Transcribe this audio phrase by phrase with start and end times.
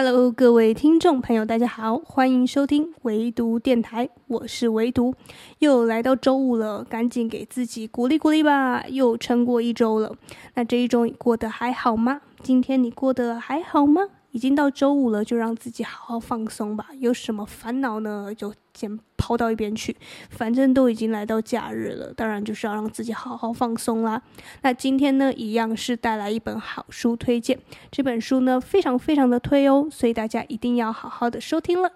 [0.00, 5.12] Hello，各位听众朋友，大家好，欢迎收听唯独电台，我是唯独，
[5.58, 10.14] 又来到周五了，赶紧给自己鼓励鼓励吧，又撑过一周了。
[10.54, 12.20] 那这一周你过得还好吗？
[12.40, 14.02] 今天你过得还好吗？
[14.30, 16.88] 已经到周五了，就让自己好好放松吧。
[16.98, 18.32] 有什么烦恼呢？
[18.34, 19.96] 就先抛到一边去。
[20.30, 24.22] 反正都已经来到假日了，当然就是要让自己好好放松啦。
[24.62, 27.58] 那今天呢，一样是带来一本好书推荐。
[27.90, 31.90] 这本书呢，非常非常的推哦，所以大家一定要好好的收听了。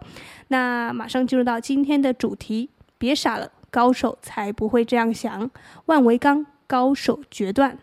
[0.48, 5.50] 那马上进入到今天的主题，别傻了，高手才不会这样想。
[5.86, 7.78] 万维钢，高手决断。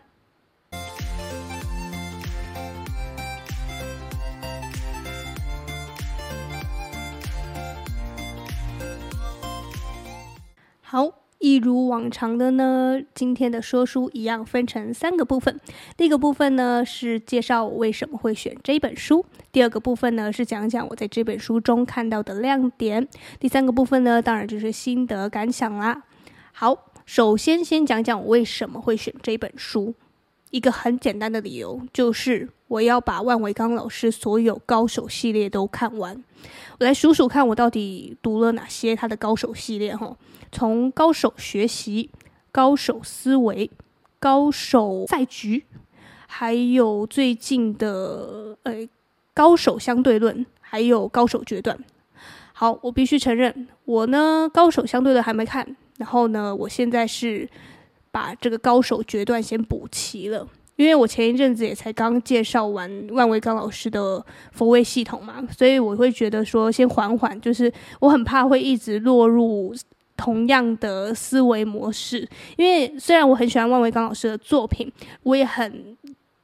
[10.92, 11.08] 好，
[11.38, 15.60] 一如往常的呢，今天的说书一样分成三个部分。
[15.96, 23.06] 第一个部分呢是介绍我为什么会选这本书，第二个部分呢是讲讲我在这本书中看到的亮点，
[23.38, 26.02] 第三个部分呢当然就是心得感想啦。
[26.50, 29.94] 好，首先先讲讲我为什么会选这本书，
[30.50, 36.20] 一个很简单的理由就是我要把万维钢老师所有高手系列都看完。
[36.80, 40.16] 我来数数看，我到底读了哪些他的高手系列哈。
[40.52, 42.10] 从高手学习、
[42.50, 43.70] 高手思维、
[44.18, 45.64] 高手赛局，
[46.26, 48.88] 还有最近的呃
[49.32, 51.78] 高手相对论，还有高手决断。
[52.52, 57.48] 好，我必须承认，我呢高手相对论还没看，然后呢，我现在是
[58.10, 69.74] 把这个高手决断先补齐了，因为我前一阵子也才刚介绍完万维刚老师的佛位系统嘛，所以我会觉得说先缓缓，就是我很怕会一直落入。
[70.20, 75.96] 同样的思维模式，因为虽然我很喜欢万维钢老师的作品，我也很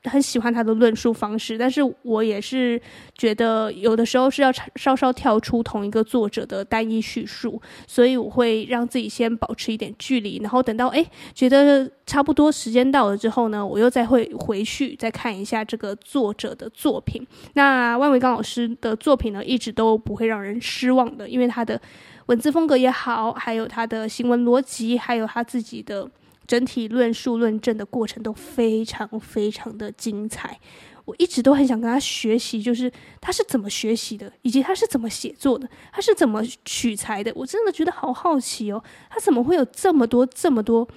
[0.04, 2.80] 很喜欢他的论述方式，但是我也是
[3.18, 17.26] 觉得有的时候是要稍稍跳出同一个作者的单一叙述，所以我会让自己先保持一点距离，然后等到诶觉得差不多时间到了之后呢，我又再会回去再看一下这个作者的作品。
[17.52, 21.78] 那万维钢老师的作品呢，一直都不会让人失望的，因为他的。
[22.26, 26.10] 文字风格也好，还有他的行文逻辑，还有他自己的
[26.46, 30.58] 整体论述论证的过程都非常非常的精彩。
[31.04, 37.30] 我一直都很想跟他学习，就是他是怎么学习的，以及他是怎么写作的，他是怎么取材的。
[37.36, 40.88] 我真的觉得好好奇哦，他怎么会有这么多这么多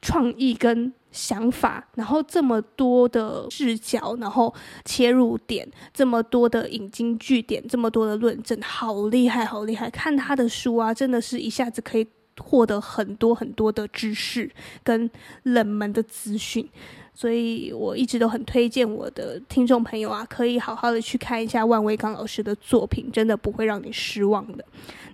[0.00, 4.54] 创意跟想法，然后这么多的视角，然后
[4.84, 9.88] 切入点，这么多的引经据典，这么多的论证，好厉害，好厉害！
[9.88, 12.06] 看他的书啊，真的是一下子可以
[12.38, 14.50] 获得很多很多的知识
[14.84, 15.10] 跟
[15.44, 16.68] 冷门的资讯，
[17.14, 24.62] 所以我一直都很推荐我的听众朋友啊，可以好好的去看一下万维刚老师的作品，真的不会让你失望的。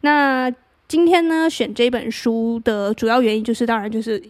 [0.00, 0.52] 那
[0.88, 4.20] 今天呢，选这本书的主要原因就是，当然就是。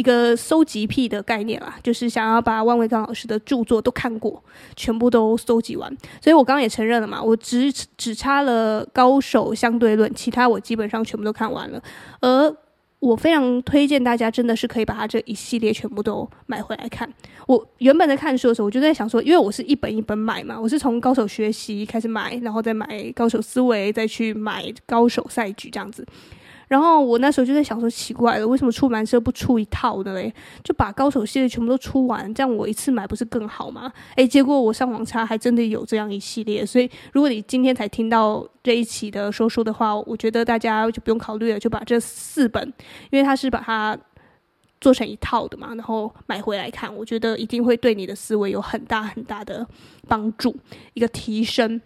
[0.00, 4.42] 一个搜集癖的概念啦，就是想要把万维钢老师的著作都看过，
[4.74, 5.94] 全部都搜集完。
[6.22, 11.82] 所以我刚刚也承认了嘛，我只只差了高手相对论，其他我基本上全部都看完了。
[12.22, 12.56] 而
[12.98, 17.06] 我非常推荐大家，真的是可以把它这一系列全部都买回来看。
[17.46, 26.06] 我原本在看书的时候，我就在想说，因为我是一本一本买嘛，我是从高手学习开始买，然后再买高手思维，再去买高手赛局这样子。
[26.70, 30.32] 然后我那时候就在想说，奇怪了，为什么出版社不出一套的嘞？
[30.62, 33.92] 就把高手系列全部都出完，这样我一次买不是更好吗？
[34.14, 36.64] 诶，结果我上网查，还真的有这样一系列。
[36.64, 42.72] 所以如果你今天才听到这一期的说书的话，我觉得大家就不用考虑了，就把这四本，
[43.10, 43.98] 因为它是把它
[44.80, 49.66] 做成一套的嘛，然后买回来看，我觉得一定会对你的思维有很大很大的
[50.06, 50.54] 帮助，
[50.94, 51.80] 一个提升。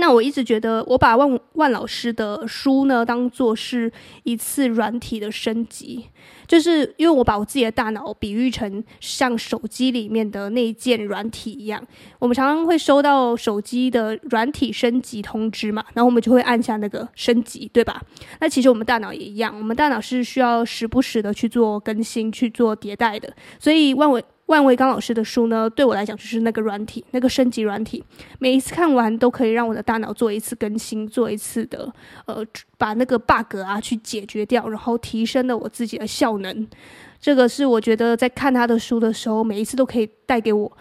[0.00, 3.92] 那我一直觉得，我把万万老师的书呢，当做是
[4.22, 6.06] 一次软体的升级，
[6.46, 11.82] 就是因为我把我自己的大脑比喻成像手机里面的那一件软体一样，
[12.18, 18.02] 我们常常会收到手机的软体升级通知嘛，然后我们就会按下那个升级，对吧？
[18.40, 24.24] 那其实我们大脑也一样，我们大脑是需要时不时的去做更新、去做迭代的，所以万维。
[24.48, 28.02] 万维钢老师的书呢，对我来讲就是那个软体，那个升级软体，
[28.38, 31.92] 每一次看完都可以让我的大脑做一次更新，做一次的
[32.24, 32.42] 呃，
[32.78, 36.66] 把那个 bug 啊去解决掉，然后提升了我自己的效能。
[37.20, 40.72] 这个是我觉得在看他的书的时候，每一次都可以带给我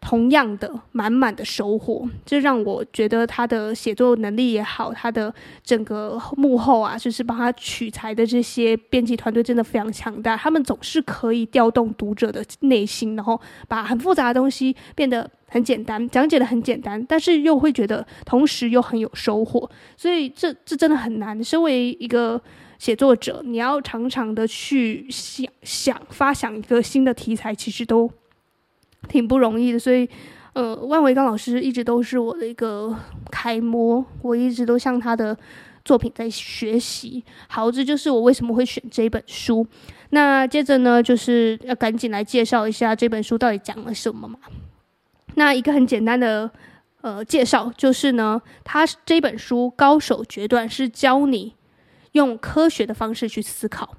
[0.00, 10.36] 同样的满满的收获，这让我觉得他的写作能力也好，他的整个幕后啊，就是帮他取材的这些编辑团队真的非常强大。
[10.36, 19.70] 他们总是可以调动读者的内心，然后把很复杂的东西变得很简单，讲解得很简单，但是又会觉得同时又很有收获。
[19.96, 21.44] 所以这这真的很难。
[21.44, 22.40] 身为一个
[22.80, 28.10] 写作者，你要常常的去想想发想一个新的题材，其实都。
[29.08, 30.06] 挺不容易的，所以，
[30.52, 32.94] 呃，万维刚老师一直都是我的一个
[33.30, 35.36] 楷模，我一直都向他的
[35.86, 37.24] 作品在学习。
[37.48, 39.66] 好，这就是我为什么会选这本书。
[40.10, 44.38] 那接着呢，就是要赶紧来介绍一下这本书到底讲了什么嘛。
[45.34, 46.50] 那一个很简单的
[47.00, 51.54] 呃介绍，就是呢，他这本书《高手决断》是教你
[52.12, 53.96] 用科学的方式去思考。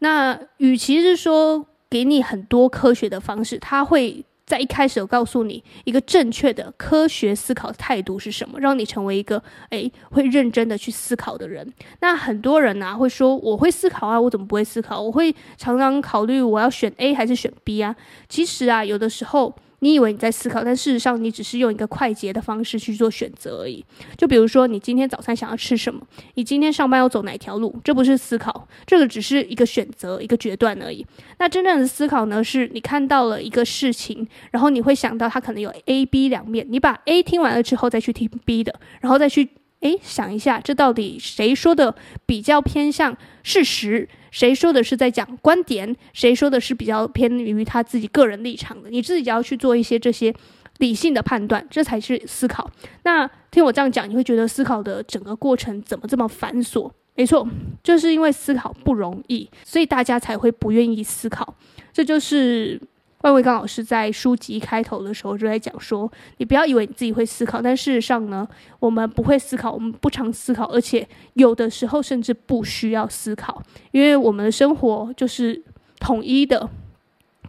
[0.00, 11.72] 那与其是说，给你很多科学的方式，他会在一开始有告诉你一个正确的科学思考态度是什么，让你成为一个诶会认真的去思考的人。
[12.00, 15.00] 那很多人呢会说，我会思考啊，我怎么不会思考？
[15.00, 17.94] 我会常常考虑我要选 A 还是选 B 啊。
[18.28, 19.54] 其实啊，有的时候。
[19.80, 23.84] 你以为你在思考，但事实上你只是用一个快捷的方式去做选择而已。
[24.16, 26.00] 就比如说，你今天早餐想要吃什么？
[26.34, 27.74] 你今天上班要走哪条路？
[27.82, 31.04] 这不是思考，这个只是一个选择，一个决断而已。
[31.38, 32.42] 那真正的思考呢？
[32.42, 36.66] 是你看到了一个事情，然后你会想到它可能有 A、B 两面。
[36.68, 39.48] 你把 A 听完了之后，再去听 B 的，然后再去。
[39.80, 41.94] 诶，想一下，这到底谁说的
[42.26, 44.08] 比较偏向事实？
[44.30, 45.96] 谁说的是在讲观点？
[46.12, 48.90] 谁说的是比较偏于他自己个人立场的？
[48.90, 50.34] 你自己要去做一些这些
[50.78, 52.70] 理性的判断，这才是思考。
[53.04, 56.90] 那听我这样讲，你会觉得思考的整个过程怎么这么繁琐？
[57.16, 57.48] 没错，
[57.82, 61.54] 就是因为思考不容易，所以大家才会不愿意思考。
[61.92, 62.80] 这就是。
[63.22, 73.62] 万维刚老师在书籍开头的时候就在讲说：“你不要以为你自己会思考，但事实上呢，我们不会思考，我们不常思考，而且有的时候甚至不需要思考，
[73.92, 75.62] 因为我们的生活就是
[75.98, 76.70] 统一的，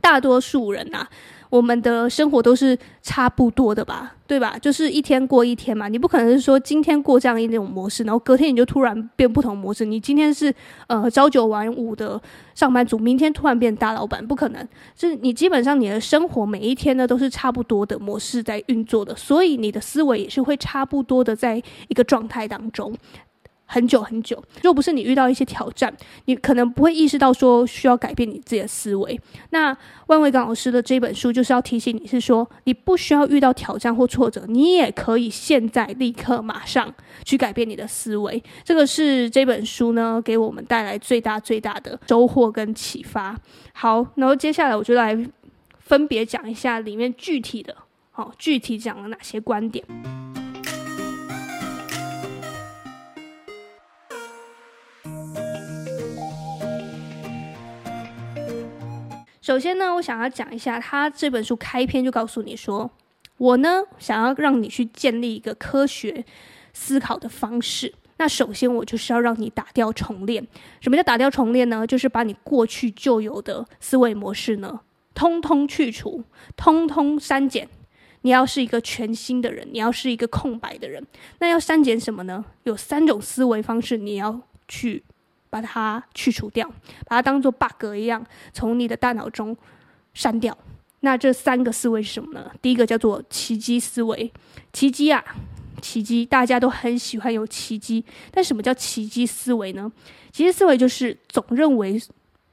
[0.01, 1.07] 大多数人呐。”
[1.51, 4.57] 我们的生活都是差不多的吧，对吧？
[4.57, 9.83] 就是一天过一天嘛，你不可能是说今天过这样一种模式，然后隔天你就突然变不同模式。
[9.83, 10.53] 你今天是
[10.87, 12.19] 呃朝九晚五的
[12.55, 14.65] 上班族，明天突然变大老板，不可能。
[14.95, 22.95] 就是你基本上你的生活每一天呢都是差不多的模式在运作的，所以你的思维也是会差不多的在一个状态当中。
[23.71, 25.95] 很久很久，若不是你遇到一些挑战，
[26.25, 29.17] 你可能不会意识到说需要改变你自己的思维。
[29.51, 29.75] 那
[30.07, 38.43] 万维刚老师的这本书就是要提醒你，是说你不需要遇到挑战或挫折，你也可以现在立刻马上去改变你的思维。
[38.65, 43.39] 这个是这本书呢给我们带来最大最大的收获跟启发。
[43.71, 45.17] 好，然后接下来我就来
[45.79, 47.73] 分别讲一下里面具体的，
[48.11, 49.85] 好，具体讲了哪些观点。
[59.51, 62.89] 首先呢，我想要讲一下，他这本书开篇就告诉你说，
[63.35, 66.23] 我呢想要让你去建立一个科学
[66.71, 67.93] 思考的方式。
[68.15, 70.47] 那首先我就是要让你打掉重练。
[70.79, 71.85] 什么叫打掉重练呢？
[71.85, 74.79] 就是把你过去旧有的思维模式呢，
[75.13, 76.23] 通通去除，
[76.55, 77.67] 通通删减。
[78.21, 81.05] 你要是一个全新的人，你要是一个空白的人。
[81.39, 82.45] 那要删减什么呢？
[82.63, 84.39] 有三种思维方式，你要
[84.69, 85.03] 去。
[85.51, 86.67] 把它去除掉，
[87.05, 89.55] 把它当做 bug 一样，从你的大脑中
[90.15, 90.57] 删掉。
[91.01, 92.51] 那这三个思维是什么呢？
[92.61, 94.31] 第一个叫做奇迹思维，
[94.71, 95.23] 奇迹啊，
[95.81, 98.05] 奇迹，大家都很喜欢有奇迹。
[98.31, 99.91] 但什么叫奇迹思维呢？
[100.31, 101.99] 奇迹思维就是总认为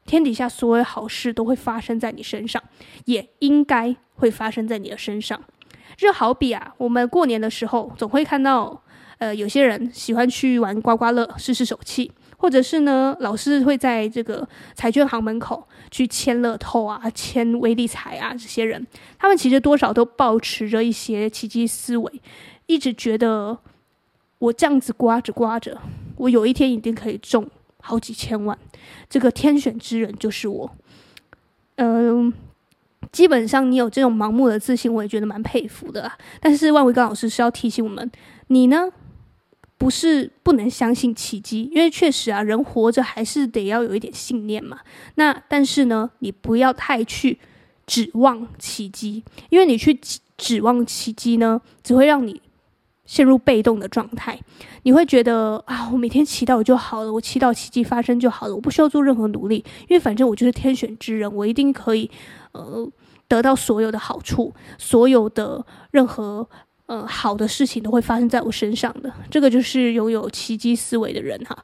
[0.06, 2.62] 天底下所有好事都会发生在你身上，
[3.04, 5.40] 也应该会发生在你的身上。
[5.96, 8.82] 就好比啊，我们过年的时候总会看到，
[9.18, 12.10] 呃，有些人喜欢去玩刮刮乐，试试手气。
[12.38, 18.86] 或者是呢，老师会在这个彩券行门口去签乐透啊、签威力彩啊，这些人，
[19.18, 22.22] 他们其实多少都抱持着一些奇迹思维，
[22.66, 23.58] 一直觉得
[24.38, 25.76] 我这样子刮着刮着，
[26.16, 27.44] 我有一天一定可以中
[27.80, 28.56] 好几千万，
[29.10, 30.70] 这个天选之人就是我。
[31.74, 32.32] 嗯，
[33.10, 36.16] 基本上你有这种盲目的自信，我也觉得蛮佩服的啊。
[36.40, 38.08] 但是万维刚老师是要提醒我们，
[38.46, 38.88] 你呢？
[39.78, 44.80] 不是不能相信奇迹，因为确实啊，人活着还是得要有一点信念嘛。
[45.14, 47.38] 那但是呢，你不要太去
[47.86, 49.96] 指望奇迹，因为你去
[50.36, 52.42] 指望奇迹呢，只会让你
[53.06, 54.40] 陷入被动的状态。
[54.82, 62.10] 你会觉得啊，我每天祈祷就好了，我祈祷奇迹发生就好了，我不需要做任何努力，因为反正我就是天选之人，我一定可以
[62.50, 62.90] 呃
[63.28, 66.48] 得到所有的好处，所有的任何。
[66.88, 71.54] 呃，好的事情都会发生在我身上的，这个就是拥有奇迹思维的人哈。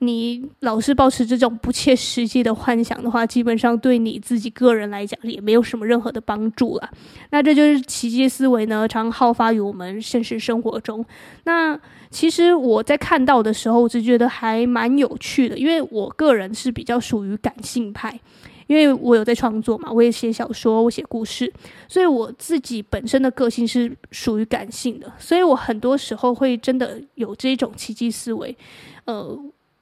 [0.00, 6.90] 你老是保持这种不切实际的幻想的话，基本上对你自己个人来讲也没有什么任何的帮助了。
[7.30, 11.06] 那这就是奇迹思维呢，常好发于我们现实生活中。
[11.44, 11.78] 那
[12.10, 18.18] 其实我在看到的时候，我就觉得还蛮有趣的，因为我个人是比较属于感性派。
[18.66, 21.52] 因为我有在创作嘛，我也写小说，我写故事，
[21.88, 28.56] 所以我自己本身的个性是属于感性的，所以我很多时候会真的有这种奇迹思维，
[29.04, 29.38] 呃，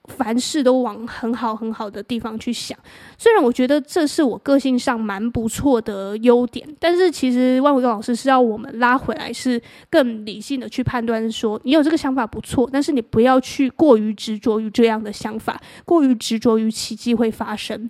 [0.06, 2.76] 凡事都往很好很好的地方去想。
[3.16, 17.88] 虽然我觉得这是我个性上蛮不错的优点，但是其实万维高老师是要我们拉回来，是更理性的去判断说，你有这个想法不错，但是你不要去过于执着于这样的想法，过于执着于奇迹会发生。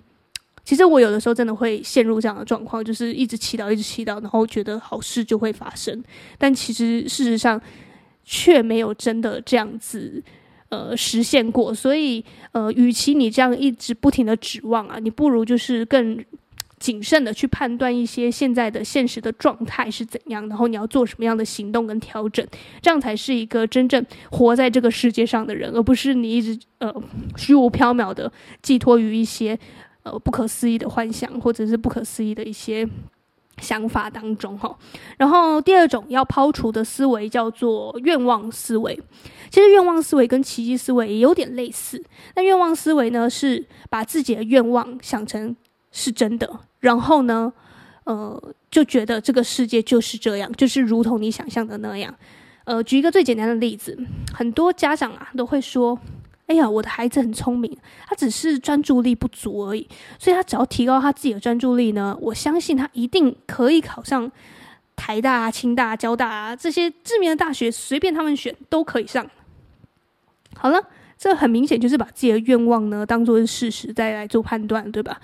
[0.63, 6.03] 其实我有的时候真的会陷入这样的状况，就是一直祈祷，一直祈祷，然后觉得好事就会发生，
[6.37, 7.59] 但其实事实上
[8.23, 10.23] 却没有真的这样子
[10.69, 11.73] 呃实现过。
[11.73, 16.23] 所以呃，与其你这样一直不停的指望啊，你不如就是更
[16.79, 22.45] 谨慎的去判断一些现在的现实的状态是怎样，然后你要做什么样的行动跟调整，
[22.81, 26.93] 这样才是一个真正活在这个世界上的人，而不是你一直呃
[27.35, 29.59] 虚无缥缈的寄托于一些。
[30.03, 32.87] 呃，不可思议的幻想，或者是不可思议的一些
[33.59, 34.75] 想法当中，哈。
[35.17, 38.99] 然后第二种要抛除的思维叫做愿望思维。
[39.51, 42.03] 其实愿望思维跟奇迹思维也有点类似。
[42.35, 45.55] 那愿望思维呢，是把自己的愿望想成
[45.91, 47.53] 是真的，然后呢，
[48.05, 48.41] 呃，
[48.71, 52.15] 就觉得这个世界就是这样，就是如同你想象的那样。
[52.63, 53.95] 呃，举一个最简单的例子，
[54.33, 55.99] 很多家长啊都会说。
[56.47, 59.87] 哎呀，我的孩子很聪明，他只是专注力不足而已。
[60.19, 64.29] 所以他只要提高他自己的专注力呢，我相信他一定可以考上
[64.95, 69.25] 台大、清大、交大啊，这些知名的大学，随便他们选都可以上。
[70.55, 70.81] 好了，
[71.17, 75.19] 这很明显就是把自己的愿望呢当做是事实再来做判断，对吧？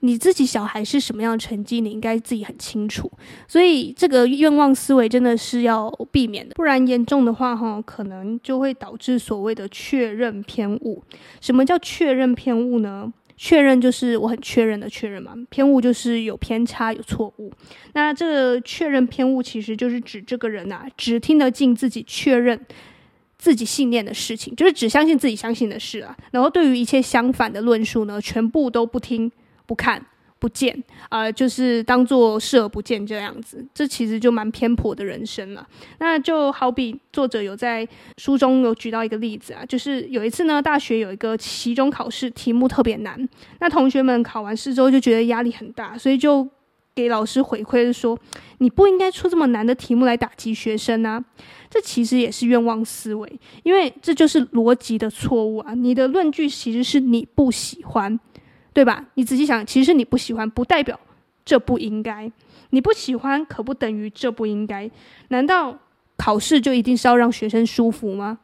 [0.00, 3.10] 你自己小孩是什么样的成绩，你应该自己很清楚。
[3.46, 11.02] 所以这个愿望思维真的是要避免的，不然严重的话，哈，可能就会导致所谓的确认偏误。
[11.40, 13.12] 什么叫确认偏误呢？
[13.36, 17.50] 确认就是我很确认的确认嘛，偏误就是有偏差、有错误。
[17.94, 22.60] 那这个确认偏误其实就是指这个人啊，只听得进自己确认
[23.38, 26.14] 自己信念的事情，就是只相信自己相信的事啊。
[26.32, 29.32] 然后对于一切相反的论述呢，全部都不听。
[29.70, 30.04] 不看
[30.40, 35.64] 不见啊、就是当做视而不见这样子，这其实就蛮偏颇的人生了。
[35.98, 37.86] 那就好比作者有在
[38.16, 43.28] 书中有举到一个例子啊，就是有一次呢，大学有一个期中考试题目特别难，
[43.60, 46.48] 那同学们考完试之后就觉得压力很大，所以就
[46.96, 48.18] 给老师回馈说
[48.58, 51.24] ：“你不应该出这么难的题目来打击学生啊！”
[51.70, 55.74] 这其实也是愿望思维，因为这就是逻辑的错误啊。
[55.74, 58.18] 你的论据其实是你不喜欢。
[58.72, 59.06] 对吧？
[59.14, 60.98] 你仔细想，其实你不喜欢，不代表
[61.44, 62.30] 这不应该。
[62.70, 64.90] 你不喜欢，可不等于这不应该。
[65.28, 65.76] 难道
[66.16, 68.38] 考试就一定是要让学生舒服吗？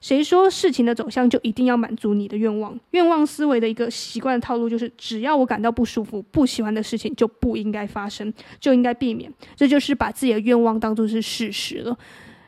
[0.00, 2.78] 谁说事情的走向就一定要满足你的愿望？
[2.90, 9.32] 愿望思维的一个习惯套路就是：只要我感到不舒服、不喜欢的事情，就不应该发生，就应该避免。
[9.56, 11.98] 这就是把自己的愿望当作是事实了。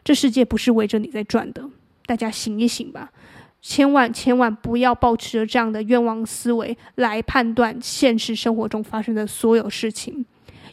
[0.05, 1.69] 这世界不是围着你在转的，
[2.07, 3.11] 大家醒一醒吧。
[3.63, 10.25] 千万千万不要抱持着这样的愿望思维来判断现实生活中发生的所有事情。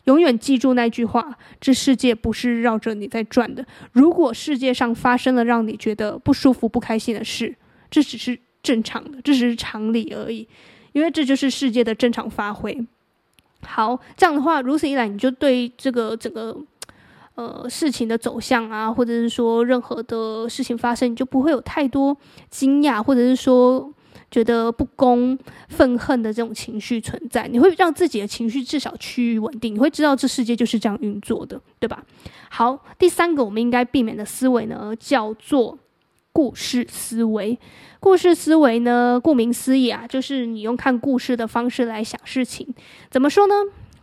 [0.05, 3.65] 永远记住那句话：这世界不是绕着你在转的。
[3.91, 7.53] 如果世界上发生了让你觉得不舒服、不开心的事，
[7.91, 10.47] 这只是正常的，这只是常理而已，
[10.93, 12.77] 因为这就是世界的正常发挥。
[13.63, 16.57] 好，这样的话，如此一来，你就对这个整个。
[17.37, 22.17] 呃，事情的走向啊，或者是说任何的事情发生，你就不会有太多
[22.49, 23.93] 惊讶，或者是说
[24.31, 25.37] 觉得不公、
[25.69, 27.47] 愤恨的这种情绪存在。
[27.47, 32.03] 你会让自己的情绪至少趋于稳定，你会知道这世界就是这样运作的，对吧？
[32.49, 35.77] 好，第三个我们应该避免的思维呢，叫做
[36.33, 37.59] 故事思维。
[37.99, 42.67] 故事思维呢，顾名思义啊，就是你用看故事的方式来想事情。
[43.11, 43.53] 怎么说呢？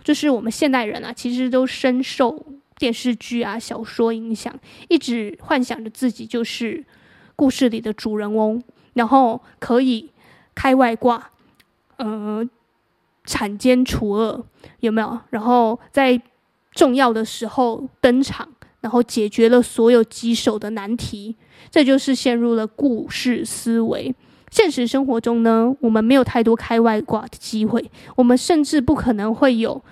[0.04, 2.46] 就是我们现代人啊，其实都深受。
[2.76, 4.52] 电视剧啊，小说影响，
[4.88, 6.84] 一直幻想着自己就是
[7.36, 8.62] 故事里的主人翁，
[8.94, 10.10] 然后可以
[10.54, 11.30] 开外挂，
[11.96, 12.44] 呃，
[13.24, 14.44] 铲奸除恶，
[14.80, 15.18] 有没有？
[15.30, 16.20] 然后在
[16.72, 18.48] 重要的时候登场，
[18.80, 21.36] 然后解决了所有棘手的难题，
[21.70, 24.14] 这就是陷入了故事思维。
[24.50, 29.82] 现实生活中呢，我们没有太多开外挂的机会，我们甚至不可能会有。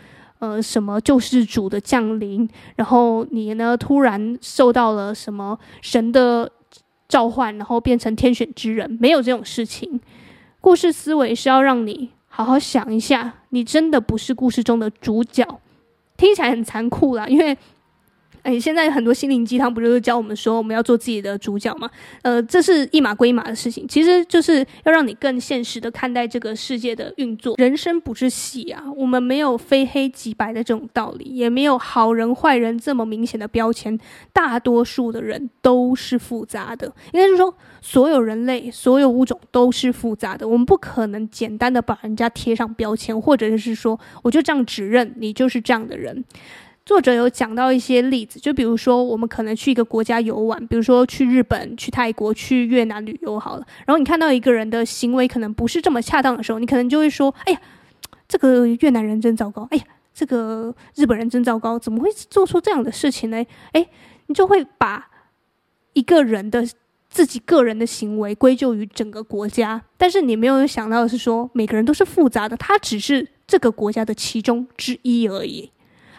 [0.42, 6.50] 呃什么救世主的降临，然后你呢突然受到了什么神的
[7.08, 10.00] 召唤，然后变成天选之人，没有这种事情。
[10.60, 15.46] 故事思维是要让你好好想一下，你真的不是故事中的主角。
[16.16, 17.56] 听起来很残酷啦，因为。
[18.42, 21.88] 哎，现在很多心灵鸡汤不就是教我们说我们要做自己的主角吗？
[22.22, 27.54] 呃，这是一码归一码的事情，其实就是要让你更现实的看待这个世界的运作。
[27.58, 33.96] 人生不是戏啊，我们没有非黑即白的这种道理，也没有好人坏人这么明显的标签。
[34.32, 40.48] 大多数的人都是复杂的，应该是说所有人类、所有物种都是复杂的。
[40.48, 46.24] 我们不可能简单的把人家贴上标签，或者是说我就这样指认你就是这样的人。
[46.84, 53.66] 作者有讲到一些例子，就比如说我们可能去一个国家游玩，比如说去日本、去泰国、去越南旅游好了。
[53.86, 57.60] 然后你看到一个人的行为可能不是这么恰当的时候，你可能就会说：“哎呀，
[58.26, 59.66] 这个越南人真糟糕！
[59.70, 61.78] 哎呀，这个日本人真糟糕！
[61.78, 63.86] 怎么会做出这样的事情呢？”哎，
[64.26, 65.08] 你就会把
[65.92, 66.66] 一个人的
[67.08, 75.70] 自己个人的行为归咎于整个国家，但是你没有想到的是说，每个人都是复杂的，他只是这个国家的其中之一而已。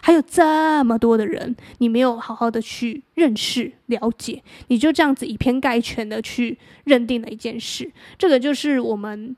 [0.04, 9.34] 还有这么多的人，你没有好好的去认识、了解，你就这样子以偏概全的去认定了一件事，这个就是我们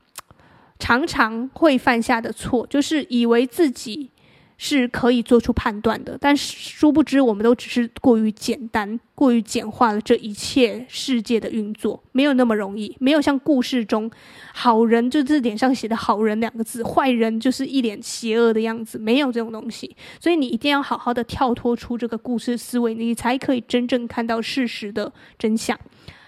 [0.80, 4.10] 常常会犯下的错，就是以为自己。
[4.58, 14.10] 是可以做出判断的，但是殊不知，我们都只是过于简单、过于简化了这一切世界的运作，没有那么容易，没有像故事中
[14.54, 19.94] 好人就是脸上写的好人两个字，坏人就是一脸邪恶的样子，没有这种东西。
[20.18, 25.78] 所以你一定要好好的跳脱出这个故事思维，你才可以真正看到事实的真相。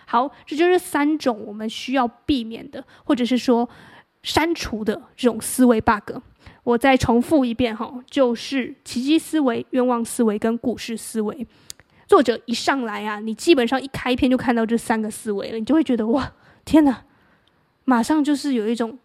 [0.05, 3.69] 好，这就是三种我们需要避免的，或者是说
[4.23, 6.19] 删除的这种思维 bug。
[6.69, 11.47] 我再重复一遍哈，就是奇迹思维、愿望思维跟故事思维。
[12.07, 16.31] 作者一上来啊，你基本上一开篇就看到这三个思维了，你就会觉得哇，
[16.67, 17.05] 天哪！
[17.87, 18.99] 马上就是有一种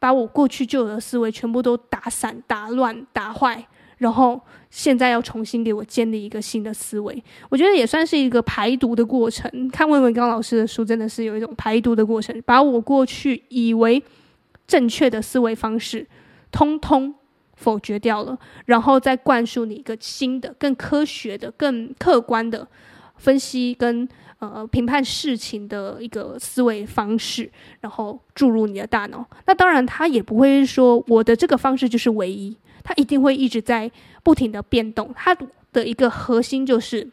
[0.00, 3.64] 把我过去旧有的思维全部都打散、打乱、打坏，
[3.98, 7.22] 然后现在要重新给我建立一个新的思维。
[7.48, 9.48] 我觉得也算是一个排毒的过程。
[9.68, 14.02] 看魏文刚老师的书，真的是有一种排毒的过程，把我过去以为
[14.66, 16.04] 正确的思维方式。
[16.50, 17.14] 通通
[17.54, 22.66] 否决掉了，然后再灌输你一个新的、更科学的、更客观的
[23.16, 24.06] 分析跟
[24.38, 29.24] 呃评判事情的一个思维方式，然后注入你的大脑。
[29.46, 32.54] 那当然，他也不会说我的这个方式就是唯一，
[32.84, 33.90] 他一定会一直在
[34.22, 35.12] 不停的变动。
[35.16, 35.34] 他
[35.72, 37.08] 的一个核心就是，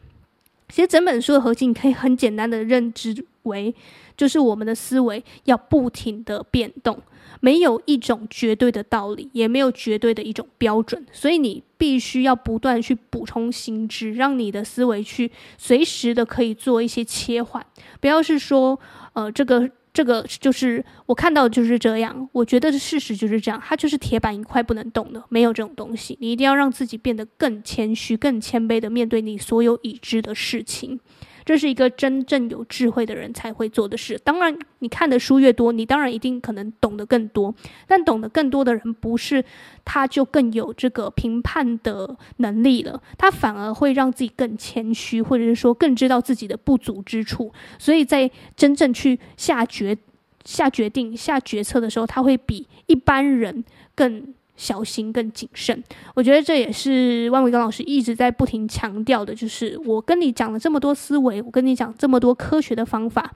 [0.68, 3.74] 其实整本书的核心你可以很简单的认知为，
[4.16, 7.00] 就是我们的思维要不停的变动。
[7.40, 17.64] 没有一种绝对的道理，也没有绝对的一种标准，所以你必须要不断去补充新知，让你的思维去随时的可以做一些切换。
[18.00, 18.78] 不要是说，
[19.12, 26.16] 呃，这个这个就是我看到的就是这样，我觉得的事实就是这样，它就是铁板一块不能动的，没有这种东西。
[26.20, 30.98] 你一定要让自己变得更谦虚、更谦卑的面对你所有已知的事情。
[31.44, 34.18] 这是一个真正有智慧的人才会做的事。
[34.24, 37.54] 当然，你看的书越多，你当然一定可能懂得更多。
[37.86, 39.44] 但懂得更多的人，不是
[39.84, 47.52] 他就更有这个评判的能力了，他反而会让自己更谦虚，或者是说更知道自己的不足之处。
[47.78, 49.96] 所以在真正去下决
[50.44, 54.34] 下决定、下决策的时候，他会比一般人更。
[54.56, 55.82] 小心更谨慎，
[56.14, 63.32] 我觉得这也是万维刚老师一直在不停强调的，就是我跟你讲了这么多思维，我跟你讲这么多科学的方法，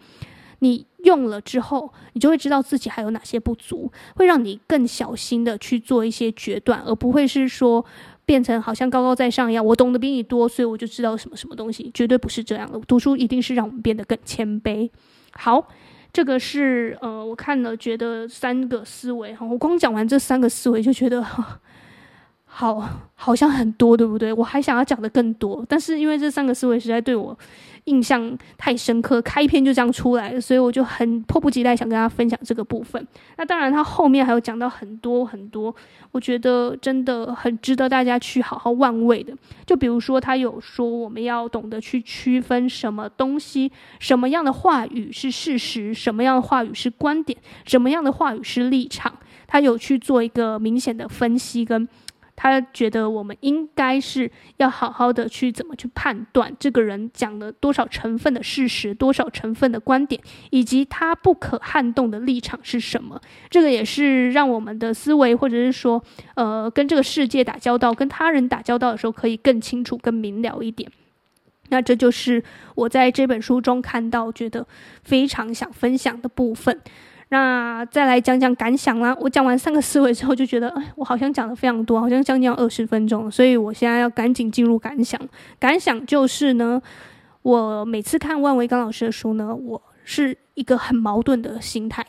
[0.61, 7.85] 你用了之后，你就会知道自己还有哪些不足，会让你更小心的去做一些决断，而不会是说
[8.25, 12.79] 变成好像高高在上一样，我懂得比你多，所以我就知道什么什么东西，绝对不是这样的。
[12.87, 14.89] 读书一定是让我们变得更谦卑。
[15.33, 15.67] 好。
[16.13, 21.25] 这个是呃，我看了觉得三个思维哈，我光讲完这三个思维就觉得
[22.59, 24.33] 好好像很多，对不对？
[24.33, 27.39] 我还想要讲的更多，但是因为这三个思维实在对我。
[27.85, 33.07] 印象太深刻，开篇就这样出来了，所以我就很迫不及待想跟大家分享这个部分。
[33.39, 35.75] 那当然，他后面还有讲到很多很多，
[36.11, 39.33] 我觉得真的很值得大家去好好玩味的。
[39.65, 49.11] 就比如说，他有说我们要懂得去区分什么东西，什么样的话语是事实，什么样的话语是观点，什么样的话语是立场。
[49.47, 51.89] 他有去做一个明显的分析跟
[52.41, 63.21] 他觉得我们应该是要好好的去怎么去判断这个人讲了多少成分的事实，多少成分的观点，以及他不可撼动的立场是什么。
[63.51, 66.01] 这个也是让我们的思维，或者是说，
[66.37, 70.89] 呃，跟这个世界打交道，跟他人打交道的时候，可以更清楚、更明了一点。
[71.71, 72.43] 那这就是
[72.77, 74.65] 我在这本书中看到，觉得
[75.03, 76.81] 非常想分享的部分。
[77.31, 79.15] 那再来讲讲感想啦。
[79.21, 85.21] 我讲完三个思维之后，就觉得，哎，我好像讲的非常多，好像将近要二十分钟，所以我现在要赶紧进入感想。
[85.59, 86.81] 感想就是呢，
[87.43, 92.07] 我每次看万维刚老师的书呢，我是一个很矛盾的心态。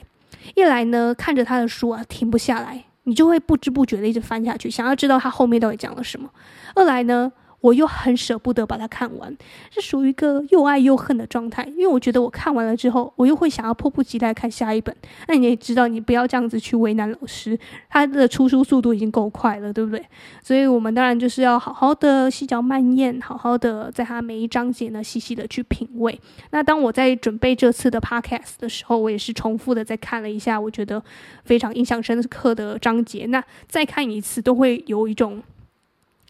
[0.56, 6.30] 一来呢，看着他的书啊，停不下来，你就会不知不觉的一直翻下去，想要知道他后面到底讲了什么。
[6.76, 9.36] 二来呢，我又很舍不得把它看完，
[9.70, 11.64] 是属于一个又爱又恨的状态。
[11.76, 14.96] 因为我觉得我看完了之后，我又会想要迫不及待看下一本。
[15.28, 17.58] 那你也知道，你不要这样子去为难老师，
[17.90, 20.04] 他的出书速度已经够快了，对不对？
[20.42, 26.20] 所以我们当然就是要好好的细嚼慢咽，好好的在他每一章节呢细细的去品味。
[26.52, 31.04] 那当我在准备这次的 podcast 的时候，我也是重复的再看了一下，我觉得
[31.44, 33.26] 非常印象深刻的章节。
[33.26, 35.44] 那再看一次，都会有一种。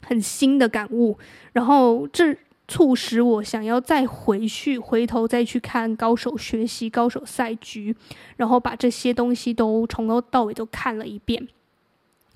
[0.02, 1.18] 很新的感悟，
[1.54, 2.36] 然后这
[2.68, 7.96] 促使我想要再回去，回头再去看高手学习、高手赛局，
[8.38, 11.48] 然后把这些东西都从头到尾都看了一遍。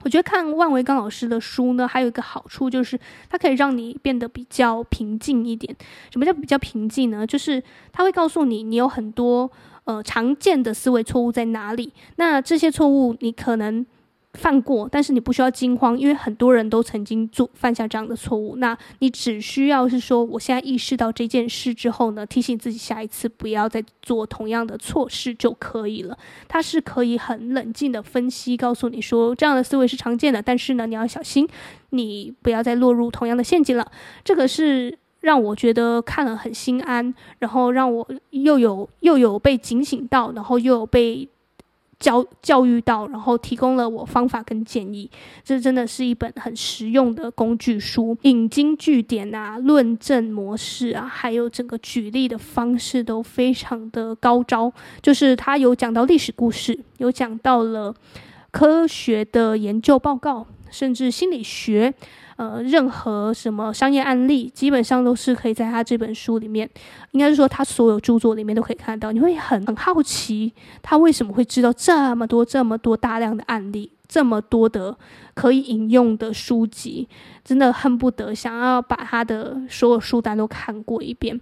[0.03, 2.99] 我觉得看万维钢老师的书呢，还有一个好处就是
[3.29, 5.73] 它可以让你变得比较平静一点。
[6.11, 7.25] 什么叫比较平静呢？
[7.25, 9.49] 就是它会告诉你，你有很多
[9.85, 13.85] 呃常见的思维错误在哪里，那这些错误你可能。
[14.33, 18.55] 犯过，但是你不需要惊慌，因为很多人都曾经做犯下这样的错误。
[18.55, 26.17] 那你只需要是说，我现在意识到这件事之后呢，提醒自己下一次不要再做同样的错事就可以了。
[26.47, 31.47] 它是可以很冷静的分析，告诉你说这样的思维是常见的，但是呢，你要小心，
[31.91, 33.91] 你不要再落入同样的陷阱了。
[34.23, 41.29] 这个是让我觉得看了很心安，然后让我又有又有被警醒到，然后又有被。
[42.03, 45.09] 教教育到，然后提供了我方法跟建议，
[45.41, 54.69] 这真的是一本很实用的工具书，引经据典啊，论证模式啊，还有整个举例的方式都非常的高招。
[55.01, 57.95] 就是他有讲到历史故事，有讲到了
[58.51, 61.93] 科学的研究报告，甚至心理学。
[62.35, 66.69] 呃，任何什么商业案例，基本上都是可以在他这本书里面，
[67.11, 69.11] 应该是说他所有著作里面都可以看到。
[69.11, 74.97] 你会很很好奇，他为什么会知道这么多、这么多大量的案例，这么多的
[75.33, 77.07] 可以引用的书籍，
[77.43, 81.39] 真的恨不得想要把他的所有书单都看过一遍。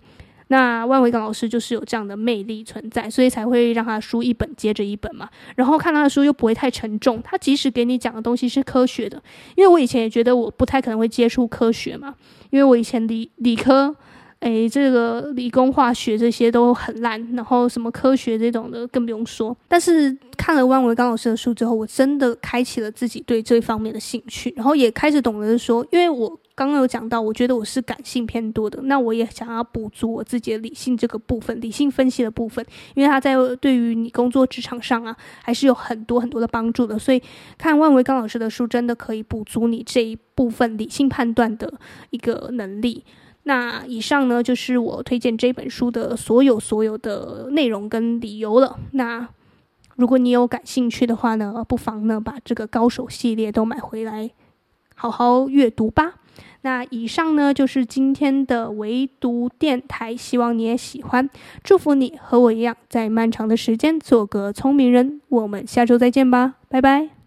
[0.52, 5.30] 那万维钢老师就是有这样的魅力存在，所以才会让他书一本接着一本嘛。
[5.56, 9.16] 然后看他的书又不会太沉重，他即使给你讲的东西是科学的，
[9.56, 12.14] 因为我以前也觉得我不太可能会接触科学嘛，
[12.50, 13.96] 因为我以前理理科，
[14.42, 19.56] 诶，这个理工化学这些都很烂，然后什么科学这种的更不用说。
[19.70, 26.38] 但是看了万维钢老师的书之后，我真的开启了自己对这方面的兴趣，然后也开始懂得说，因为我。
[26.54, 37.00] 刚刚有讲到，我觉得我是感性偏多的，那我也想要补足我自己的理性这个部分，理性分析的部分，因为它在对于你工作职场上啊，还是有很多很多的帮助的。
[37.00, 37.22] 所以
[37.58, 41.74] 看万维刚老师的书，真的可以补足你这一部分理性判断的
[42.10, 43.04] 一个能力。
[43.44, 48.78] 那以上呢，就是我推荐这本书的所有所有的内容跟理由了。
[48.92, 49.28] 那
[49.96, 54.30] 如果你有感兴趣的话呢，不妨呢把这个高手系列都买回来，
[54.94, 56.16] 好好阅读吧。
[56.64, 61.30] 那以上呢，就是今天的唯独电台，希望你也喜欢。
[61.64, 65.22] 祝福你和我一样，在漫长的时间做个聪明人。
[65.30, 67.21] 我们下周再见吧，拜拜。